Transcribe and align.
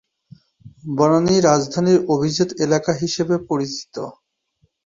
বনানী 0.91 1.35
রাজধানীর 1.41 1.99
অভিজাত 2.13 2.49
এলাকা 2.65 2.91
হিসেবে 3.01 3.35
পরিচিত। 3.49 3.95